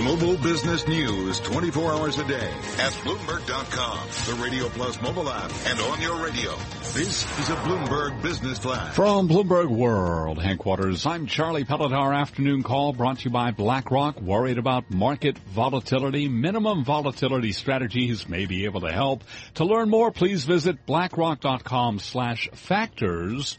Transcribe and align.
Global 0.00 0.38
business 0.38 0.88
news 0.88 1.40
24 1.40 1.92
hours 1.92 2.18
a 2.18 2.24
day 2.24 2.50
at 2.78 2.92
Bloomberg.com, 3.04 4.08
the 4.34 4.42
Radio 4.42 4.66
Plus 4.70 4.98
mobile 5.02 5.28
app, 5.28 5.52
and 5.66 5.78
on 5.78 6.00
your 6.00 6.24
radio. 6.24 6.56
This 6.94 7.38
is 7.38 7.50
a 7.50 7.56
Bloomberg 7.56 8.22
Business 8.22 8.58
Flash. 8.58 8.94
From 8.94 9.28
Bloomberg 9.28 9.68
World 9.68 10.42
headquarters, 10.42 11.04
I'm 11.04 11.26
Charlie 11.26 11.64
Pellet. 11.64 11.92
Our 11.92 12.14
afternoon 12.14 12.62
call 12.62 12.94
brought 12.94 13.18
to 13.18 13.24
you 13.26 13.30
by 13.30 13.50
BlackRock. 13.50 14.22
Worried 14.22 14.56
about 14.56 14.90
market 14.90 15.36
volatility? 15.36 16.28
Minimum 16.28 16.82
volatility 16.82 17.52
strategies 17.52 18.26
may 18.26 18.46
be 18.46 18.64
able 18.64 18.80
to 18.80 18.92
help. 18.92 19.22
To 19.56 19.66
learn 19.66 19.90
more, 19.90 20.10
please 20.10 20.44
visit 20.44 20.86
blackrock.com 20.86 21.98
slash 21.98 22.48
factors 22.54 23.58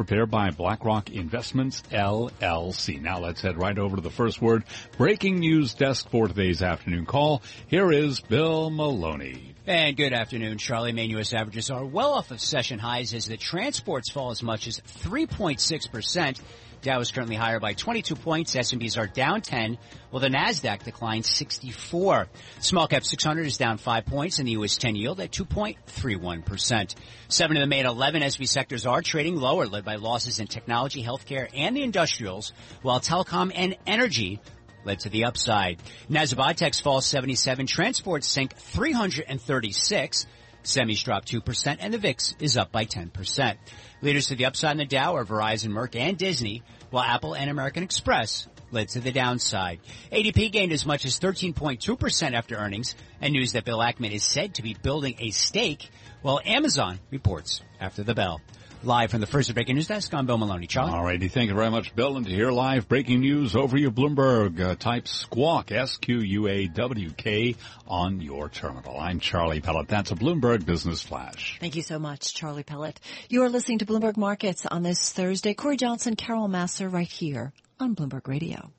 prepared 0.00 0.30
by 0.30 0.48
BlackRock 0.48 1.10
Investments 1.10 1.82
LLC. 1.90 3.02
Now 3.02 3.18
let's 3.18 3.42
head 3.42 3.58
right 3.58 3.78
over 3.78 3.96
to 3.96 4.00
the 4.02 4.08
first 4.08 4.40
word 4.40 4.64
breaking 4.96 5.40
news 5.40 5.74
desk 5.74 6.08
for 6.08 6.26
today's 6.26 6.62
afternoon 6.62 7.04
call. 7.04 7.42
Here 7.66 7.92
is 7.92 8.18
Bill 8.20 8.70
Maloney. 8.70 9.54
And 9.66 9.94
good 9.98 10.14
afternoon, 10.14 10.56
Charlie. 10.56 10.92
Main 10.92 11.10
U.S. 11.10 11.34
averages 11.34 11.70
are 11.70 11.84
well 11.84 12.14
off 12.14 12.30
of 12.30 12.40
session 12.40 12.78
highs 12.78 13.12
as 13.12 13.26
the 13.26 13.36
transports 13.36 14.10
fall 14.10 14.30
as 14.30 14.42
much 14.42 14.66
as 14.66 14.80
3.6%. 14.80 16.40
Dow 16.82 17.00
is 17.00 17.10
currently 17.10 17.36
higher 17.36 17.60
by 17.60 17.74
22 17.74 18.16
points. 18.16 18.56
S&Ps 18.56 18.96
are 18.96 19.06
down 19.06 19.42
10, 19.42 19.76
while 20.10 20.20
the 20.20 20.28
Nasdaq 20.28 20.82
declined 20.82 21.26
64. 21.26 22.28
Small 22.60 22.88
cap 22.88 23.04
600 23.04 23.46
is 23.46 23.58
down 23.58 23.76
5 23.76 24.06
points, 24.06 24.38
and 24.38 24.48
the 24.48 24.52
U.S. 24.52 24.78
10 24.78 24.96
yield 24.96 25.20
at 25.20 25.30
2.31%. 25.30 26.94
Seven 27.28 27.56
of 27.56 27.60
the 27.60 27.66
main 27.66 27.84
11 27.84 28.22
S&P 28.22 28.46
sectors 28.46 28.86
are 28.86 29.02
trading 29.02 29.36
lower, 29.36 29.66
led 29.66 29.84
by 29.84 29.96
losses 29.96 30.40
in 30.40 30.46
technology, 30.46 31.04
healthcare, 31.04 31.48
and 31.54 31.76
the 31.76 31.82
industrials, 31.82 32.54
while 32.80 32.98
telecom 32.98 33.52
and 33.54 33.76
energy 33.86 34.40
led 34.84 35.00
to 35.00 35.10
the 35.10 35.24
upside. 35.24 35.82
Nasdaq 36.08 36.80
falls 36.82 37.04
77, 37.06 37.66
transports 37.66 38.26
sink 38.26 38.54
336. 38.54 40.26
Semis 40.64 41.02
dropped 41.02 41.30
2% 41.30 41.76
and 41.80 41.94
the 41.94 41.98
VIX 41.98 42.34
is 42.40 42.56
up 42.56 42.70
by 42.70 42.84
10%. 42.84 43.56
Leaders 44.02 44.26
to 44.26 44.36
the 44.36 44.46
upside 44.46 44.72
in 44.72 44.78
the 44.78 44.84
Dow 44.84 45.16
are 45.16 45.24
Verizon, 45.24 45.70
Merck, 45.70 45.96
and 45.96 46.16
Disney, 46.16 46.62
while 46.90 47.04
Apple 47.04 47.34
and 47.34 47.50
American 47.50 47.82
Express 47.82 48.46
led 48.70 48.88
to 48.90 49.00
the 49.00 49.12
downside. 49.12 49.80
ADP 50.12 50.52
gained 50.52 50.72
as 50.72 50.86
much 50.86 51.04
as 51.04 51.18
13.2% 51.18 52.32
after 52.34 52.56
earnings 52.56 52.94
and 53.20 53.32
news 53.32 53.52
that 53.52 53.64
Bill 53.64 53.78
Ackman 53.78 54.12
is 54.12 54.24
said 54.24 54.54
to 54.54 54.62
be 54.62 54.74
building 54.74 55.16
a 55.18 55.30
stake 55.30 55.90
while 56.22 56.40
Amazon 56.44 56.98
reports 57.10 57.62
after 57.80 58.02
the 58.02 58.14
bell. 58.14 58.40
Live 58.82 59.10
from 59.10 59.20
the 59.20 59.26
first 59.26 59.52
breaking 59.52 59.74
news 59.76 59.88
desk, 59.88 60.14
I'm 60.14 60.24
Bill 60.24 60.38
Maloney. 60.38 60.66
Charlie? 60.66 60.92
All 60.92 61.04
righty. 61.04 61.28
Thank 61.28 61.50
you 61.50 61.54
very 61.54 61.70
much, 61.70 61.94
Bill. 61.94 62.16
And 62.16 62.24
to 62.24 62.32
hear 62.32 62.50
live 62.50 62.88
breaking 62.88 63.20
news 63.20 63.54
over 63.54 63.76
your 63.76 63.90
Bloomberg, 63.90 64.58
uh, 64.58 64.74
type 64.74 65.06
squawk, 65.06 65.70
S-Q-U-A-W-K 65.70 67.56
on 67.86 68.22
your 68.22 68.48
terminal. 68.48 68.98
I'm 68.98 69.20
Charlie 69.20 69.60
Pellet. 69.60 69.88
That's 69.88 70.12
a 70.12 70.14
Bloomberg 70.14 70.64
Business 70.64 71.02
Flash. 71.02 71.58
Thank 71.60 71.76
you 71.76 71.82
so 71.82 71.98
much, 71.98 72.32
Charlie 72.34 72.62
Pellet. 72.62 72.98
You 73.28 73.42
are 73.42 73.50
listening 73.50 73.80
to 73.80 73.86
Bloomberg 73.86 74.16
Markets 74.16 74.64
on 74.64 74.82
this 74.82 75.12
Thursday. 75.12 75.52
Cory 75.52 75.76
Johnson, 75.76 76.16
Carol 76.16 76.48
Massar 76.48 76.90
right 76.90 77.06
here 77.06 77.52
on 77.78 77.94
Bloomberg 77.94 78.28
Radio. 78.28 78.72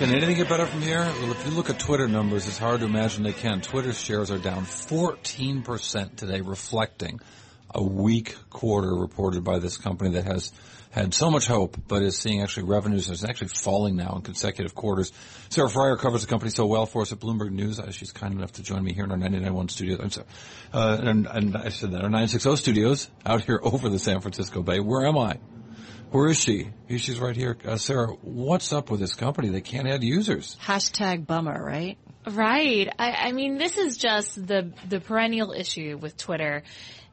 Can 0.00 0.14
anything 0.14 0.36
get 0.36 0.48
better 0.48 0.64
from 0.64 0.80
here? 0.80 1.00
Well, 1.00 1.30
if 1.30 1.44
you 1.44 1.52
look 1.52 1.68
at 1.68 1.78
Twitter 1.78 2.08
numbers, 2.08 2.48
it's 2.48 2.56
hard 2.56 2.80
to 2.80 2.86
imagine 2.86 3.22
they 3.22 3.34
can. 3.34 3.60
Twitter 3.60 3.92
shares 3.92 4.30
are 4.30 4.38
down 4.38 4.64
14% 4.64 6.16
today, 6.16 6.40
reflecting 6.40 7.20
a 7.74 7.82
weak 7.82 8.34
quarter 8.48 8.94
reported 8.94 9.44
by 9.44 9.58
this 9.58 9.76
company 9.76 10.12
that 10.12 10.24
has 10.24 10.52
had 10.90 11.12
so 11.12 11.30
much 11.30 11.46
hope, 11.46 11.76
but 11.86 12.02
is 12.02 12.16
seeing 12.16 12.40
actually 12.40 12.62
revenues 12.62 13.10
is 13.10 13.26
actually 13.26 13.48
falling 13.48 13.94
now 13.94 14.14
in 14.16 14.22
consecutive 14.22 14.74
quarters. 14.74 15.12
Sarah 15.50 15.68
Frier 15.68 15.98
covers 15.98 16.22
the 16.22 16.28
company 16.28 16.50
so 16.50 16.64
well 16.64 16.86
for 16.86 17.02
us 17.02 17.12
at 17.12 17.20
Bloomberg 17.20 17.50
News. 17.50 17.78
Uh, 17.78 17.90
she's 17.90 18.10
kind 18.10 18.32
enough 18.32 18.52
to 18.52 18.62
join 18.62 18.82
me 18.82 18.94
here 18.94 19.04
in 19.04 19.10
our 19.10 19.18
99.1 19.18 19.70
studios. 19.70 20.00
I'm 20.00 20.10
sorry, 20.10 20.26
uh, 20.72 20.96
and, 20.98 21.26
and 21.26 21.56
I 21.58 21.68
said 21.68 21.90
that 21.90 21.98
our 21.98 22.08
960 22.08 22.56
studios 22.56 23.10
out 23.26 23.42
here 23.44 23.60
over 23.62 23.90
the 23.90 23.98
San 23.98 24.22
Francisco 24.22 24.62
Bay. 24.62 24.80
Where 24.80 25.06
am 25.06 25.18
I? 25.18 25.40
Where 26.10 26.28
is 26.28 26.40
she? 26.40 26.70
She's 26.88 27.20
right 27.20 27.36
here. 27.36 27.56
Uh, 27.64 27.76
Sarah, 27.76 28.08
what's 28.22 28.72
up 28.72 28.90
with 28.90 29.00
this 29.00 29.14
company? 29.14 29.48
They 29.48 29.60
can't 29.60 29.86
add 29.86 30.02
users. 30.02 30.56
Hashtag 30.62 31.26
bummer, 31.26 31.62
right? 31.64 31.98
Right. 32.26 32.92
I, 32.98 33.12
I 33.12 33.32
mean, 33.32 33.58
this 33.58 33.78
is 33.78 33.96
just 33.96 34.34
the 34.34 34.72
the 34.88 35.00
perennial 35.00 35.52
issue 35.52 35.96
with 36.00 36.16
Twitter. 36.16 36.64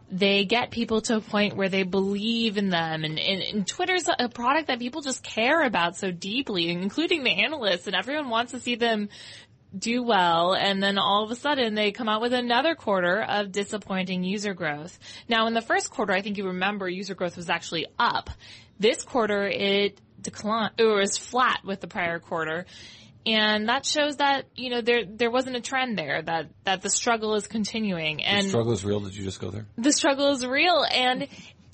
They 0.09 0.45
get 0.45 0.71
people 0.71 1.01
to 1.01 1.17
a 1.17 1.21
point 1.21 1.57
where 1.57 1.67
they 1.67 1.83
believe 1.83 2.57
in 2.57 2.69
them, 2.69 3.03
and, 3.03 3.19
and, 3.19 3.41
and 3.41 3.67
Twitter's 3.67 4.07
a 4.07 4.29
product 4.29 4.67
that 4.67 4.79
people 4.79 5.01
just 5.01 5.21
care 5.21 5.61
about 5.61 5.97
so 5.97 6.11
deeply, 6.11 6.69
including 6.69 7.23
the 7.23 7.43
analysts, 7.43 7.87
and 7.87 7.95
everyone 7.95 8.29
wants 8.29 8.53
to 8.53 8.59
see 8.61 8.75
them 8.75 9.09
do 9.77 10.03
well 10.03 10.53
and 10.53 10.81
then 10.81 10.97
all 10.97 11.23
of 11.23 11.31
a 11.31 11.35
sudden 11.35 11.75
they 11.75 11.91
come 11.91 12.09
out 12.09 12.21
with 12.21 12.33
another 12.33 12.75
quarter 12.75 13.21
of 13.21 13.51
disappointing 13.51 14.23
user 14.23 14.53
growth. 14.53 14.97
Now 15.27 15.47
in 15.47 15.53
the 15.53 15.61
first 15.61 15.89
quarter, 15.91 16.13
I 16.13 16.21
think 16.21 16.37
you 16.37 16.47
remember 16.47 16.87
user 16.89 17.15
growth 17.15 17.37
was 17.37 17.49
actually 17.49 17.87
up. 17.99 18.29
This 18.79 19.03
quarter, 19.03 19.47
it 19.47 19.99
declined, 20.21 20.73
or 20.79 20.99
was 20.99 21.17
flat 21.17 21.61
with 21.63 21.81
the 21.81 21.87
prior 21.87 22.19
quarter. 22.19 22.65
And 23.25 23.67
that 23.67 23.85
shows 23.85 24.17
that, 24.17 24.45
you 24.55 24.69
know, 24.69 24.79
there, 24.79 25.03
there 25.03 25.29
wasn't 25.29 25.57
a 25.57 25.61
trend 25.61 25.97
there, 25.97 26.21
that, 26.21 26.47
that 26.63 26.81
the 26.81 26.89
struggle 26.89 27.35
is 27.35 27.45
continuing. 27.45 28.23
And 28.23 28.45
the 28.45 28.49
struggle 28.49 28.71
is 28.71 28.85
real. 28.85 29.01
Did 29.01 29.17
you 29.17 29.25
just 29.25 29.41
go 29.41 29.49
there? 29.49 29.65
The 29.77 29.91
struggle 29.91 30.31
is 30.31 30.45
real. 30.45 30.85
And 30.89 31.27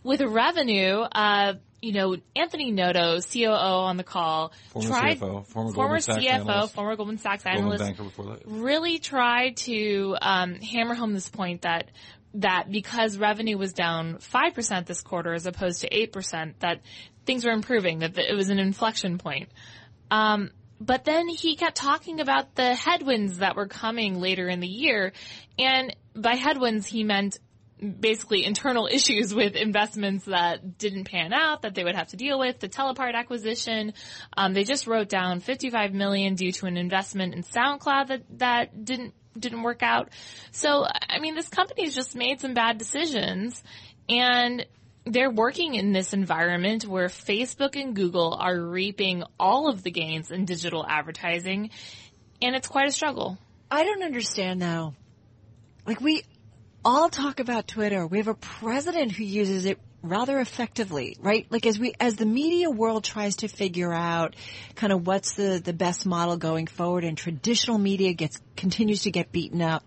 with 0.03 0.21
revenue, 0.21 0.99
uh, 0.99 1.53
you 1.81 1.91
know, 1.91 2.15
Anthony 2.35 2.71
Noto, 2.71 3.19
COO 3.19 3.49
on 3.49 3.97
the 3.97 4.03
call, 4.03 4.53
former 4.69 4.87
tried, 4.87 5.19
CFO, 5.19 5.45
former, 5.47 5.73
former 5.73 5.97
CFO, 5.97 6.29
analyst, 6.29 6.73
former 6.75 6.95
Goldman 6.95 7.17
Sachs 7.17 7.45
analyst, 7.45 7.99
really 8.45 8.99
tried 8.99 9.57
to 9.57 10.15
um, 10.21 10.55
hammer 10.55 10.95
home 10.95 11.13
this 11.13 11.29
point 11.29 11.63
that 11.63 11.89
that 12.35 12.71
because 12.71 13.17
revenue 13.17 13.57
was 13.57 13.73
down 13.73 14.15
5% 14.15 14.85
this 14.85 15.01
quarter 15.01 15.33
as 15.33 15.45
opposed 15.45 15.81
to 15.81 15.89
8%, 15.89 16.53
that 16.59 16.81
things 17.25 17.45
were 17.45 17.51
improving, 17.51 17.99
that 17.99 18.17
it 18.17 18.35
was 18.35 18.49
an 18.49 18.59
inflection 18.59 19.17
point. 19.17 19.49
Um, 20.09 20.49
but 20.79 21.05
then 21.05 21.27
he 21.27 21.55
kept 21.55 21.75
talking 21.75 22.19
about 22.19 22.55
the 22.55 22.73
headwinds 22.73 23.37
that 23.37 23.55
were 23.55 23.67
coming 23.67 24.19
later 24.19 24.47
in 24.47 24.59
the 24.59 24.67
year. 24.67 25.13
And 25.57 25.95
by 26.15 26.35
headwinds, 26.35 26.87
he 26.87 27.03
meant 27.03 27.37
basically 27.79 28.45
internal 28.45 28.87
issues 28.91 29.33
with 29.33 29.55
investments 29.55 30.25
that 30.25 30.77
didn't 30.77 31.05
pan 31.05 31.33
out 31.33 31.63
that 31.63 31.75
they 31.75 31.83
would 31.83 31.95
have 31.95 32.09
to 32.09 32.17
deal 32.17 32.39
with. 32.39 32.59
The 32.59 32.69
TellApart 32.69 33.13
acquisition, 33.13 33.93
um, 34.35 34.53
they 34.53 34.63
just 34.63 34.87
wrote 34.87 35.09
down 35.09 35.39
55 35.39 35.93
million 35.93 36.35
due 36.35 36.51
to 36.53 36.65
an 36.65 36.77
investment 36.77 37.33
in 37.33 37.43
SoundCloud 37.43 38.07
that 38.07 38.23
that 38.39 38.85
didn't 38.85 39.13
didn't 39.37 39.63
work 39.63 39.81
out. 39.81 40.09
So, 40.51 40.85
I 40.85 41.19
mean, 41.19 41.33
this 41.35 41.49
company's 41.49 41.95
just 41.95 42.15
made 42.15 42.39
some 42.39 42.53
bad 42.53 42.77
decisions 42.77 43.63
and 44.07 44.65
they're 45.05 45.31
working 45.31 45.75
in 45.75 45.91
this 45.91 46.13
environment 46.13 46.85
where 46.85 47.07
Facebook 47.07 47.75
and 47.75 47.95
Google 47.95 48.37
are 48.39 48.57
reaping 48.57 49.23
all 49.39 49.67
of 49.67 49.83
the 49.83 49.91
gains 49.91 50.31
in 50.31 50.45
digital 50.45 50.85
advertising 50.87 51.71
and 52.41 52.55
it's 52.55 52.67
quite 52.67 52.87
a 52.87 52.91
struggle. 52.91 53.37
I 53.71 53.83
don't 53.83 54.03
understand 54.03 54.61
though. 54.61 54.93
Like 55.85 55.99
we 55.99 56.23
all 56.85 57.09
talk 57.09 57.39
about 57.39 57.67
Twitter. 57.67 58.05
We 58.05 58.17
have 58.17 58.27
a 58.27 58.33
president 58.33 59.11
who 59.11 59.23
uses 59.23 59.65
it 59.65 59.79
rather 60.01 60.39
effectively, 60.39 61.17
right? 61.21 61.47
Like 61.49 61.65
as 61.65 61.79
we, 61.79 61.93
as 61.99 62.15
the 62.15 62.25
media 62.25 62.69
world 62.69 63.03
tries 63.03 63.37
to 63.37 63.47
figure 63.47 63.93
out 63.93 64.35
kind 64.75 64.91
of 64.91 65.07
what's 65.07 65.33
the, 65.33 65.61
the 65.63 65.73
best 65.73 66.05
model 66.05 66.35
going 66.35 66.67
forward 66.67 67.05
and 67.05 67.17
traditional 67.17 67.77
media 67.77 68.13
gets, 68.13 68.39
continues 68.57 69.03
to 69.03 69.11
get 69.11 69.31
beaten 69.31 69.61
up, 69.61 69.83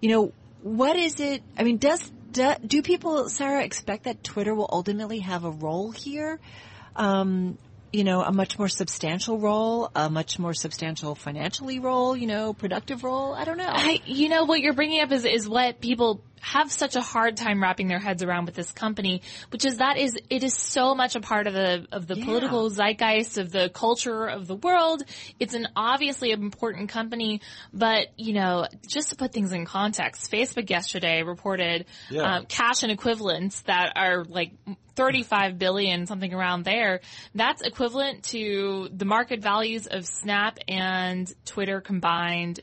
you 0.00 0.08
know, 0.08 0.32
what 0.62 0.96
is 0.96 1.20
it? 1.20 1.42
I 1.56 1.62
mean, 1.64 1.76
does, 1.76 2.10
do, 2.32 2.54
do 2.66 2.82
people, 2.82 3.28
Sarah, 3.28 3.62
expect 3.62 4.04
that 4.04 4.24
Twitter 4.24 4.54
will 4.54 4.68
ultimately 4.70 5.20
have 5.20 5.44
a 5.44 5.50
role 5.50 5.90
here? 5.90 6.40
Um, 6.96 7.58
you 7.92 8.04
know, 8.04 8.22
a 8.22 8.32
much 8.32 8.58
more 8.58 8.68
substantial 8.68 9.38
role, 9.38 9.90
a 9.94 10.10
much 10.10 10.38
more 10.38 10.54
substantial 10.54 11.14
financially 11.14 11.78
role, 11.78 12.16
you 12.16 12.26
know, 12.26 12.52
productive 12.52 13.04
role. 13.04 13.34
I 13.34 13.44
don't 13.44 13.58
know. 13.58 13.68
I, 13.68 14.02
you 14.04 14.28
know, 14.28 14.44
what 14.44 14.60
you're 14.60 14.74
bringing 14.74 15.00
up 15.00 15.12
is, 15.12 15.24
is 15.24 15.48
what 15.48 15.80
people 15.80 16.22
have 16.40 16.70
such 16.70 16.96
a 16.96 17.00
hard 17.00 17.36
time 17.36 17.62
wrapping 17.62 17.88
their 17.88 17.98
heads 17.98 18.22
around 18.22 18.46
with 18.46 18.54
this 18.54 18.70
company, 18.72 19.22
which 19.50 19.64
is 19.64 19.78
that 19.78 19.96
is 19.96 20.16
it 20.30 20.44
is 20.44 20.54
so 20.54 20.94
much 20.94 21.16
a 21.16 21.20
part 21.20 21.46
of 21.46 21.54
the 21.54 21.86
of 21.92 22.06
the 22.06 22.16
yeah. 22.16 22.24
political 22.24 22.70
zeitgeist 22.70 23.38
of 23.38 23.50
the 23.50 23.68
culture 23.68 24.26
of 24.26 24.46
the 24.46 24.56
world. 24.56 25.02
It's 25.38 25.54
an 25.54 25.68
obviously 25.76 26.30
important 26.30 26.90
company, 26.90 27.40
but 27.72 28.08
you 28.16 28.34
know, 28.34 28.66
just 28.86 29.10
to 29.10 29.16
put 29.16 29.32
things 29.32 29.52
in 29.52 29.64
context, 29.64 30.30
Facebook 30.30 30.70
yesterday 30.70 31.22
reported 31.22 31.86
yeah. 32.10 32.36
um, 32.36 32.46
cash 32.46 32.82
and 32.82 32.92
equivalents 32.92 33.62
that 33.62 33.92
are 33.96 34.24
like 34.24 34.52
35 34.98 35.60
billion, 35.60 36.06
something 36.06 36.34
around 36.34 36.64
there. 36.64 37.00
That's 37.32 37.62
equivalent 37.62 38.24
to 38.24 38.88
the 38.92 39.04
market 39.04 39.40
values 39.40 39.86
of 39.86 40.06
Snap 40.06 40.58
and 40.66 41.32
Twitter 41.44 41.80
combined 41.80 42.58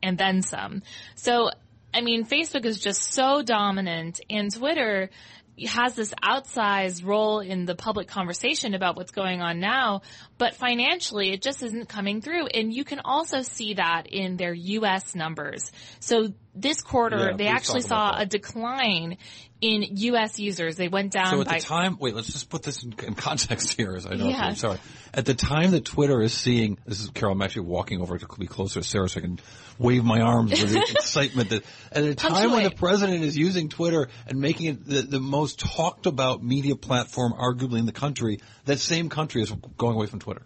and 0.00 0.16
then 0.16 0.42
some. 0.42 0.82
So 1.16 1.50
I 1.92 2.02
mean, 2.02 2.24
Facebook 2.24 2.64
is 2.64 2.78
just 2.78 3.12
so 3.12 3.42
dominant 3.42 4.20
and 4.30 4.54
Twitter, 4.54 5.10
has 5.66 5.94
this 5.94 6.14
outsized 6.22 7.04
role 7.04 7.40
in 7.40 7.66
the 7.66 7.74
public 7.74 8.08
conversation 8.08 8.74
about 8.74 8.96
what's 8.96 9.10
going 9.10 9.42
on 9.42 9.60
now, 9.60 10.02
but 10.38 10.54
financially 10.54 11.32
it 11.32 11.42
just 11.42 11.62
isn't 11.62 11.88
coming 11.88 12.20
through. 12.20 12.46
And 12.46 12.72
you 12.72 12.84
can 12.84 13.00
also 13.04 13.42
see 13.42 13.74
that 13.74 14.06
in 14.06 14.36
their 14.36 14.54
U.S. 14.54 15.14
numbers. 15.14 15.70
So 15.98 16.28
this 16.60 16.82
quarter, 16.82 17.30
Yeah, 17.30 17.36
they 17.36 17.46
actually 17.46 17.82
saw 17.82 18.18
a 18.18 18.26
decline 18.26 19.16
in 19.60 19.84
U.S. 19.96 20.38
users. 20.38 20.76
They 20.76 20.88
went 20.88 21.12
down 21.12 21.26
So 21.26 21.40
at 21.40 21.46
by 21.46 21.58
the 21.58 21.64
time, 21.64 21.98
wait, 21.98 22.14
let's 22.14 22.32
just 22.32 22.48
put 22.48 22.62
this 22.62 22.82
in, 22.82 22.94
in 23.06 23.14
context 23.14 23.72
here. 23.76 23.94
As 23.94 24.06
I 24.06 24.14
know, 24.14 24.28
Yeah. 24.28 24.42
I'm 24.42 24.54
sorry. 24.54 24.78
At 25.12 25.26
the 25.26 25.34
time 25.34 25.72
that 25.72 25.84
Twitter 25.84 26.22
is 26.22 26.32
seeing, 26.32 26.78
this 26.86 27.00
is 27.00 27.10
Carol. 27.10 27.34
I'm 27.34 27.42
actually 27.42 27.66
walking 27.66 28.00
over 28.00 28.16
to 28.16 28.26
be 28.38 28.46
closer 28.46 28.80
to 28.80 28.86
Sarah 28.86 29.08
so 29.08 29.20
I 29.20 29.22
can 29.22 29.38
wave 29.78 30.04
my 30.04 30.20
arms 30.20 30.50
with 30.50 30.74
excitement. 30.90 31.50
That 31.50 31.64
at 31.92 32.04
a 32.04 32.14
time 32.14 32.52
when 32.52 32.64
the 32.64 32.70
president 32.70 33.22
is 33.22 33.36
using 33.36 33.68
Twitter 33.68 34.08
and 34.26 34.40
making 34.40 34.66
it 34.66 34.86
the, 34.86 35.02
the 35.02 35.20
most 35.20 35.58
talked 35.58 36.06
about 36.06 36.42
media 36.42 36.76
platform, 36.76 37.34
arguably 37.34 37.80
in 37.80 37.86
the 37.86 37.92
country, 37.92 38.40
that 38.66 38.78
same 38.78 39.08
country 39.08 39.42
is 39.42 39.50
going 39.76 39.94
away 39.96 40.06
from 40.06 40.20
Twitter. 40.20 40.42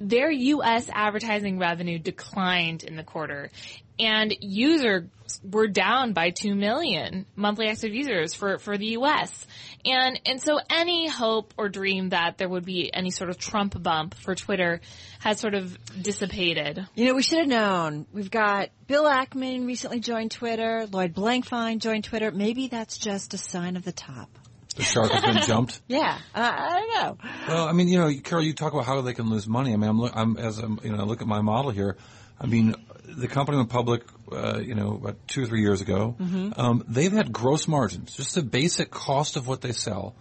their 0.00 0.30
U.S. 0.30 0.90
advertising 0.92 1.58
revenue 1.58 1.98
declined 1.98 2.82
in 2.82 2.96
the 2.96 3.04
quarter, 3.04 3.50
and 3.98 4.34
users 4.40 5.04
were 5.42 5.66
down 5.68 6.12
by 6.12 6.30
two 6.30 6.54
million 6.54 7.26
monthly 7.36 7.68
active 7.68 7.94
users 7.94 8.34
for 8.34 8.58
for 8.58 8.76
the 8.76 8.86
U.S. 8.88 9.46
and 9.84 10.20
and 10.26 10.40
so 10.40 10.58
any 10.70 11.08
hope 11.08 11.54
or 11.56 11.68
dream 11.68 12.10
that 12.10 12.38
there 12.38 12.48
would 12.48 12.64
be 12.64 12.92
any 12.92 13.10
sort 13.10 13.30
of 13.30 13.38
Trump 13.38 13.80
bump 13.82 14.14
for 14.14 14.34
Twitter 14.34 14.80
has 15.20 15.40
sort 15.40 15.54
of 15.54 15.76
dissipated. 16.00 16.86
You 16.94 17.06
know, 17.06 17.14
we 17.14 17.22
should 17.22 17.38
have 17.38 17.48
known. 17.48 18.06
We've 18.12 18.30
got 18.30 18.70
Bill 18.86 19.04
Ackman 19.04 19.66
recently 19.66 20.00
joined 20.00 20.30
Twitter. 20.30 20.86
Lloyd 20.90 21.14
Blankfein 21.14 21.78
joined 21.78 22.04
Twitter. 22.04 22.30
Maybe 22.30 22.68
that's 22.68 22.98
just 22.98 23.34
a 23.34 23.38
sign 23.38 23.76
of 23.76 23.84
the 23.84 23.92
top. 23.92 24.28
The 24.76 24.82
shark 24.82 25.12
has 25.12 25.22
been 25.22 25.42
jumped. 25.46 25.80
Yeah, 25.88 26.18
uh, 26.34 26.52
I 26.52 26.80
don't 26.80 26.94
know. 26.94 27.28
Well, 27.46 27.68
I 27.68 27.72
mean, 27.72 27.86
you 27.88 27.98
know, 27.98 28.10
Carol, 28.24 28.44
you 28.44 28.52
talk 28.54 28.72
about 28.72 28.84
how 28.86 29.00
they 29.02 29.14
can 29.14 29.30
lose 29.30 29.46
money. 29.46 29.72
I 29.72 29.76
mean, 29.76 29.88
I'm, 29.88 30.00
look- 30.00 30.16
I'm 30.16 30.36
as 30.36 30.58
I'm, 30.58 30.80
you 30.82 30.90
know, 30.90 30.98
I 30.98 31.04
look 31.04 31.20
at 31.20 31.28
my 31.28 31.40
model 31.42 31.70
here. 31.70 31.96
I 32.40 32.46
mean, 32.46 32.74
the 33.06 33.28
company 33.28 33.58
went 33.58 33.70
public, 33.70 34.02
uh, 34.32 34.58
you 34.58 34.74
know, 34.74 34.94
about 34.94 35.16
two 35.28 35.42
or 35.42 35.46
three 35.46 35.60
years 35.60 35.80
ago. 35.80 36.16
Um, 36.56 36.84
they've 36.88 37.12
had 37.12 37.32
gross 37.32 37.68
margins, 37.68 38.14
just 38.16 38.34
the 38.34 38.42
basic 38.42 38.90
cost 38.90 39.36
of 39.36 39.46
what 39.46 39.60
they 39.60 39.72
sell, 39.72 40.14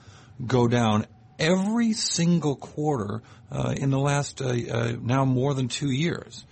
go 0.45 0.67
down 0.67 1.05
every 1.39 1.93
single 1.93 2.55
quarter 2.55 3.21
uh, 3.51 3.73
in 3.77 3.89
the 3.89 3.99
last 3.99 4.41
uh, 4.41 4.47
uh, 4.47 4.93
now 5.01 5.25
more 5.25 5.53
than 5.53 5.67
two 5.67 5.91
years. 5.91 6.45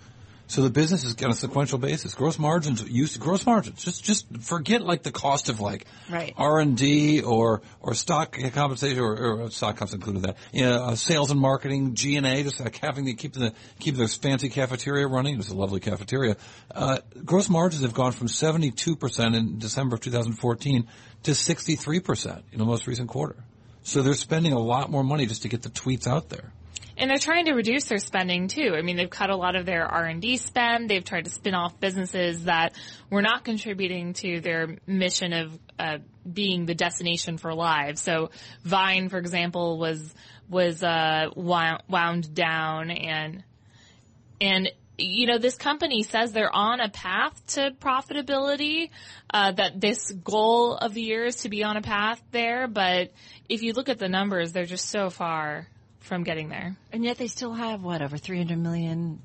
So 0.52 0.60
the 0.60 0.68
business 0.68 1.02
is 1.04 1.16
on 1.24 1.30
a 1.30 1.34
sequential 1.34 1.78
basis. 1.78 2.14
Gross 2.14 2.38
margins 2.38 2.86
used 2.86 3.18
gross 3.18 3.46
margins. 3.46 3.82
Just 3.82 4.04
just 4.04 4.26
forget 4.42 4.82
like 4.82 5.02
the 5.02 5.10
cost 5.10 5.48
of 5.48 5.60
like 5.60 5.86
Right. 6.10 6.34
R 6.36 6.60
and 6.60 6.76
D 6.76 7.22
or 7.22 7.62
or 7.80 7.94
stock 7.94 8.36
compensation 8.52 8.98
or, 8.98 9.16
or 9.44 9.50
stock 9.50 9.78
comps 9.78 9.94
included 9.94 10.24
that. 10.24 10.36
You 10.52 10.66
know, 10.66 10.84
uh, 10.84 10.94
sales 10.94 11.30
and 11.30 11.40
marketing, 11.40 11.94
G 11.94 12.18
and 12.18 12.26
A, 12.26 12.42
just 12.42 12.60
like 12.60 12.76
having 12.76 13.06
to 13.06 13.14
keep 13.14 13.32
the 13.32 13.54
keep 13.80 13.94
this 13.94 14.14
fancy 14.14 14.50
cafeteria 14.50 15.06
running. 15.06 15.38
It's 15.38 15.48
a 15.48 15.54
lovely 15.54 15.80
cafeteria. 15.80 16.36
Uh, 16.70 16.98
gross 17.24 17.48
margins 17.48 17.80
have 17.80 17.94
gone 17.94 18.12
from 18.12 18.28
seventy 18.28 18.70
two 18.70 18.94
percent 18.94 19.34
in 19.34 19.58
December 19.58 19.94
of 19.94 20.02
2014 20.02 20.86
to 21.22 21.34
sixty 21.34 21.76
three 21.76 22.00
percent 22.00 22.44
in 22.52 22.58
the 22.58 22.66
most 22.66 22.86
recent 22.86 23.08
quarter. 23.08 23.36
So 23.84 24.02
they're 24.02 24.12
spending 24.12 24.52
a 24.52 24.60
lot 24.60 24.90
more 24.90 25.02
money 25.02 25.24
just 25.24 25.42
to 25.42 25.48
get 25.48 25.62
the 25.62 25.70
tweets 25.70 26.06
out 26.06 26.28
there. 26.28 26.52
And 26.96 27.10
they're 27.10 27.18
trying 27.18 27.46
to 27.46 27.52
reduce 27.52 27.84
their 27.86 27.98
spending 27.98 28.48
too. 28.48 28.74
I 28.76 28.82
mean, 28.82 28.96
they've 28.96 29.08
cut 29.08 29.30
a 29.30 29.36
lot 29.36 29.56
of 29.56 29.64
their 29.66 29.86
R&D 29.86 30.36
spend. 30.36 30.90
They've 30.90 31.04
tried 31.04 31.24
to 31.24 31.30
spin 31.30 31.54
off 31.54 31.80
businesses 31.80 32.44
that 32.44 32.74
were 33.10 33.22
not 33.22 33.44
contributing 33.44 34.12
to 34.14 34.40
their 34.40 34.76
mission 34.86 35.32
of 35.32 35.58
uh, 35.78 35.98
being 36.30 36.66
the 36.66 36.74
destination 36.74 37.38
for 37.38 37.54
live. 37.54 37.98
So 37.98 38.30
Vine, 38.64 39.08
for 39.08 39.18
example, 39.18 39.78
was 39.78 40.14
was 40.48 40.82
uh, 40.82 41.30
wound, 41.34 41.82
wound 41.88 42.34
down, 42.34 42.90
and 42.90 43.42
and 44.40 44.70
you 44.98 45.26
know 45.26 45.38
this 45.38 45.56
company 45.56 46.02
says 46.02 46.32
they're 46.32 46.54
on 46.54 46.80
a 46.80 46.90
path 46.90 47.46
to 47.54 47.70
profitability. 47.80 48.90
Uh, 49.32 49.52
that 49.52 49.80
this 49.80 50.12
goal 50.12 50.76
of 50.76 50.92
the 50.92 51.00
year 51.00 51.24
is 51.24 51.36
to 51.36 51.48
be 51.48 51.64
on 51.64 51.78
a 51.78 51.82
path 51.82 52.22
there, 52.32 52.68
but 52.68 53.12
if 53.48 53.62
you 53.62 53.72
look 53.72 53.88
at 53.88 53.98
the 53.98 54.08
numbers, 54.08 54.52
they're 54.52 54.66
just 54.66 54.90
so 54.90 55.08
far 55.08 55.66
from 56.02 56.24
getting 56.24 56.48
there. 56.48 56.76
And 56.92 57.04
yet 57.04 57.18
they 57.18 57.28
still 57.28 57.52
have 57.52 57.82
what 57.82 58.02
over 58.02 58.16
300 58.16 58.58
million. 58.58 59.20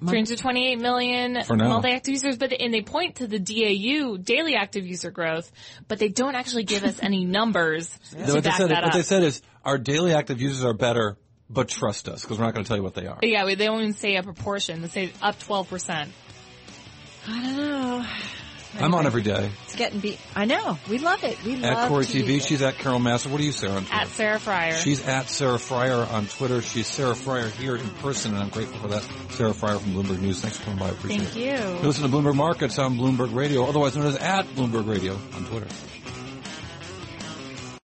328 0.00 0.80
million 0.80 1.44
For 1.44 1.56
now. 1.56 1.68
monthly 1.68 1.92
active 1.92 2.12
users, 2.12 2.36
but 2.36 2.52
and 2.52 2.74
they 2.74 2.82
point 2.82 3.16
to 3.16 3.26
the 3.26 3.38
DAU 3.38 4.18
daily 4.18 4.54
active 4.54 4.86
user 4.86 5.10
growth, 5.10 5.50
but 5.88 5.98
they 5.98 6.08
don't 6.08 6.34
actually 6.34 6.64
give 6.64 6.84
us 6.84 6.98
any 7.02 7.24
numbers 7.24 7.88
to 8.10 8.16
what 8.18 8.26
they 8.26 8.40
back 8.40 8.56
said, 8.58 8.70
that 8.70 8.82
what 8.82 8.88
up. 8.88 8.92
they 8.92 9.02
said 9.02 9.22
is 9.22 9.40
our 9.64 9.78
daily 9.78 10.12
active 10.12 10.42
users 10.42 10.62
are 10.62 10.74
better, 10.74 11.16
but 11.48 11.68
trust 11.68 12.08
us 12.08 12.22
because 12.22 12.38
we're 12.38 12.44
not 12.44 12.52
going 12.52 12.64
to 12.64 12.68
tell 12.68 12.76
you 12.76 12.82
what 12.82 12.94
they 12.94 13.06
are. 13.06 13.18
yeah, 13.22 13.44
they 13.46 13.54
don't 13.54 13.80
even 13.80 13.94
say 13.94 14.16
a 14.16 14.22
proportion. 14.22 14.82
They 14.82 14.88
say 14.88 15.12
up 15.22 15.38
12 15.38 15.70
percent. 15.70 16.10
I 17.26 17.42
don't 17.42 17.56
know. 17.56 18.06
I'm 18.80 18.94
on 18.94 19.06
every 19.06 19.22
day. 19.22 19.50
It's 19.64 19.76
getting 19.76 20.00
beat. 20.00 20.18
I 20.34 20.44
know. 20.44 20.78
We 20.88 20.98
love 20.98 21.22
it. 21.24 21.42
We 21.44 21.56
love 21.56 21.64
At 21.78 21.88
Cory 21.88 22.04
TV, 22.04 22.40
she's 22.44 22.62
at 22.62 22.78
Carol 22.78 22.98
Massar. 22.98 23.30
What 23.30 23.40
are 23.40 23.44
you, 23.44 23.52
Sarah? 23.52 23.74
On 23.76 23.86
At 23.90 24.08
Sarah 24.08 24.38
Frier. 24.38 24.76
She's 24.76 25.06
at 25.06 25.28
Sarah 25.28 25.58
Frier 25.58 26.10
on 26.12 26.26
Twitter. 26.26 26.62
She's 26.62 26.86
Sarah 26.86 27.14
Frier 27.14 27.50
here 27.52 27.76
in 27.76 27.88
person, 27.90 28.34
and 28.34 28.42
I'm 28.42 28.48
grateful 28.50 28.78
for 28.80 28.88
that. 28.88 29.02
Sarah 29.30 29.52
Frier 29.52 29.80
from 29.80 29.92
Bloomberg 29.92 30.20
News. 30.20 30.40
Thanks 30.40 30.58
for 30.58 30.64
coming 30.64 30.78
by. 30.80 30.86
I 30.86 30.90
appreciate 30.90 31.22
Thank 31.28 31.36
it. 31.36 31.60
you. 31.60 31.74
You 31.76 31.86
listen 31.86 32.02
to 32.02 32.14
Bloomberg 32.14 32.34
Markets 32.36 32.78
on 32.78 32.96
Bloomberg 32.96 33.34
Radio, 33.34 33.64
otherwise 33.64 33.96
known 33.96 34.06
as 34.06 34.16
at 34.16 34.46
Bloomberg 34.48 34.88
Radio 34.88 35.14
on 35.34 35.44
Twitter. 35.46 35.66